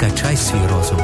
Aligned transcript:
Качай 0.00 0.36
свій 0.36 0.60
розум. 0.74 0.98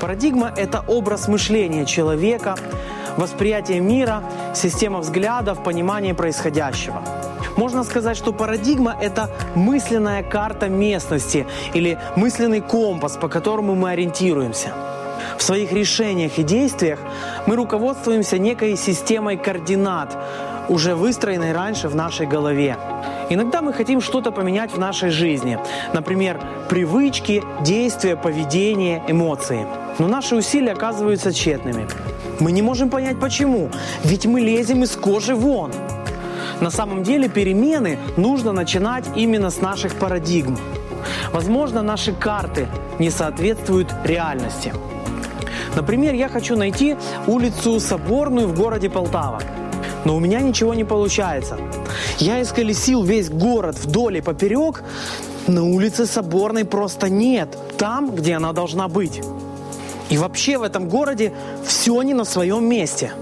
Парадигма– 0.00 0.52
это 0.56 0.84
образ 0.86 1.28
мышления 1.28 1.84
человека, 1.84 2.54
восприятие 3.16 3.80
мира, 3.80 4.22
система 4.54 5.00
взглядов, 5.00 5.64
понимание 5.64 6.14
происходящего. 6.14 7.02
Можно 7.56 7.84
сказать, 7.84 8.16
что 8.16 8.32
парадигма– 8.32 8.96
это 9.00 9.28
мысленная 9.54 10.22
карта 10.22 10.68
местности 10.68 11.46
или 11.74 11.98
мысленный 12.16 12.60
компас, 12.60 13.16
по 13.16 13.28
которому 13.28 13.74
мы 13.74 13.90
ориентируемся. 13.90 14.68
В 15.38 15.42
своих 15.42 15.72
решениях 15.72 16.38
и 16.38 16.42
действиях 16.42 16.98
мы 17.46 17.56
руководствуемся 17.56 18.38
некой 18.38 18.76
системой 18.76 19.36
координат, 19.36 20.16
уже 20.68 20.94
выстроенной 20.94 21.52
раньше 21.52 21.88
в 21.88 21.94
нашей 21.94 22.26
голове. 22.26 22.76
Иногда 23.30 23.62
мы 23.62 23.72
хотим 23.72 24.00
что-то 24.00 24.30
поменять 24.32 24.72
в 24.72 24.78
нашей 24.78 25.10
жизни. 25.10 25.58
Например, 25.92 26.40
привычки, 26.68 27.42
действия, 27.62 28.16
поведение, 28.16 29.02
эмоции. 29.08 29.66
Но 29.98 30.08
наши 30.08 30.34
усилия 30.36 30.72
оказываются 30.72 31.32
тщетными. 31.32 31.86
Мы 32.40 32.52
не 32.52 32.62
можем 32.62 32.90
понять 32.90 33.18
почему, 33.20 33.70
ведь 34.02 34.26
мы 34.26 34.40
лезем 34.40 34.82
из 34.82 34.96
кожи 34.96 35.34
вон. 35.34 35.72
На 36.60 36.70
самом 36.70 37.02
деле 37.02 37.28
перемены 37.28 37.98
нужно 38.16 38.52
начинать 38.52 39.04
именно 39.16 39.50
с 39.50 39.60
наших 39.60 39.94
парадигм. 39.94 40.58
Возможно, 41.32 41.82
наши 41.82 42.12
карты 42.12 42.66
не 42.98 43.10
соответствуют 43.10 43.92
реальности. 44.04 44.72
Например, 45.76 46.14
я 46.14 46.28
хочу 46.28 46.56
найти 46.56 46.96
улицу 47.26 47.80
Соборную 47.80 48.46
в 48.46 48.56
городе 48.56 48.88
Полтава. 48.88 49.40
Но 50.04 50.16
у 50.16 50.20
меня 50.20 50.40
ничего 50.40 50.74
не 50.74 50.84
получается. 50.84 51.58
Я 52.18 52.42
исколесил 52.42 53.02
весь 53.02 53.30
город 53.30 53.76
вдоль 53.76 54.18
и 54.18 54.20
поперек. 54.20 54.82
На 55.46 55.64
улице 55.64 56.06
Соборной 56.06 56.64
просто 56.64 57.08
нет. 57.08 57.56
Там, 57.78 58.14
где 58.14 58.34
она 58.34 58.52
должна 58.52 58.88
быть. 58.88 59.22
И 60.10 60.18
вообще 60.18 60.58
в 60.58 60.62
этом 60.62 60.88
городе 60.88 61.32
все 61.64 62.02
не 62.02 62.14
на 62.14 62.24
своем 62.24 62.64
месте. 62.64 63.12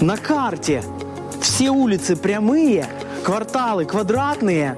На 0.00 0.16
карте 0.16 0.82
все 1.40 1.70
улицы 1.70 2.16
прямые, 2.16 2.86
кварталы 3.24 3.84
квадратные, 3.84 4.76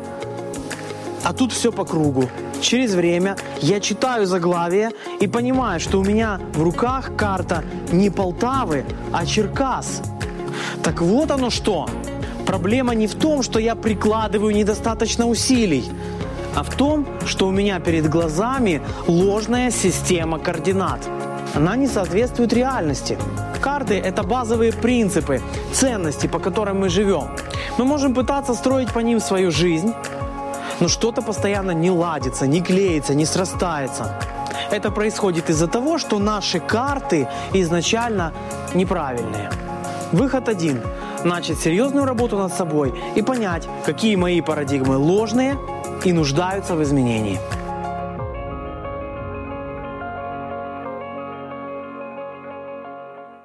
а 1.24 1.32
тут 1.32 1.52
все 1.52 1.70
по 1.70 1.84
кругу. 1.84 2.28
Через 2.60 2.94
время 2.94 3.36
я 3.60 3.80
читаю 3.80 4.26
заглавие 4.26 4.90
и 5.20 5.26
понимаю, 5.26 5.80
что 5.80 6.00
у 6.00 6.04
меня 6.04 6.40
в 6.54 6.62
руках 6.62 7.16
карта 7.16 7.64
не 7.90 8.10
Полтавы, 8.10 8.84
а 9.12 9.26
Черкас. 9.26 10.02
Так 10.82 11.00
вот 11.00 11.30
оно 11.30 11.50
что. 11.50 11.88
Проблема 12.46 12.94
не 12.94 13.06
в 13.06 13.14
том, 13.14 13.42
что 13.42 13.58
я 13.58 13.74
прикладываю 13.74 14.54
недостаточно 14.54 15.26
усилий, 15.26 15.84
а 16.54 16.62
в 16.62 16.74
том, 16.74 17.06
что 17.26 17.46
у 17.46 17.50
меня 17.50 17.80
перед 17.80 18.08
глазами 18.08 18.82
ложная 19.06 19.70
система 19.70 20.38
координат. 20.38 21.00
Она 21.54 21.76
не 21.76 21.86
соответствует 21.86 22.52
реальности. 22.52 23.18
Карты– 23.60 23.94
это 24.04 24.22
базовые 24.22 24.72
принципы, 24.72 25.40
ценности, 25.72 26.26
по 26.26 26.38
которым 26.38 26.80
мы 26.80 26.88
живем. 26.88 27.28
Мы 27.78 27.84
можем 27.84 28.14
пытаться 28.14 28.54
строить 28.54 28.92
по 28.92 28.98
ним 28.98 29.20
свою 29.20 29.50
жизнь, 29.50 29.92
но 30.80 30.88
что-то 30.88 31.22
постоянно 31.22 31.70
не 31.70 31.90
ладится, 31.90 32.46
не 32.46 32.60
клеится, 32.60 33.14
не 33.14 33.24
срастается. 33.24 34.18
Это 34.70 34.90
происходит 34.90 35.50
из-за 35.50 35.68
того, 35.68 35.98
что 35.98 36.18
наши 36.18 36.58
карты 36.58 37.28
изначально 37.52 38.32
неправильные. 38.74 39.50
Выход 40.12 40.48
один– 40.48 40.80
начать 41.24 41.58
серьезную 41.58 42.04
работу 42.04 42.36
над 42.36 42.52
собой 42.52 42.92
и 43.16 43.22
понять, 43.22 43.66
какие 43.86 44.16
мои 44.16 44.42
парадигмы 44.42 44.96
ложные 44.96 45.56
и 46.04 46.12
нуждаются 46.12 46.74
в 46.74 46.82
изменении. 46.82 47.38